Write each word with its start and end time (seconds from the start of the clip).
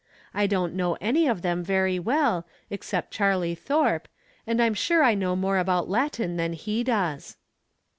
I 0.33 0.47
don't 0.47 0.73
know 0.73 0.97
any 0.99 1.27
of 1.27 1.43
them 1.43 1.63
very 1.63 1.99
well, 1.99 2.47
except 2.71 3.13
Charlie 3.13 3.53
Thorpe, 3.53 4.07
and 4.47 4.59
I'm 4.59 4.73
sure 4.73 5.03
I 5.03 5.13
know 5.13 5.35
more 5.35 5.59
about 5.59 5.89
Latin 5.91 6.37
than 6.37 6.53
he 6.53 6.83
does. 6.83 7.37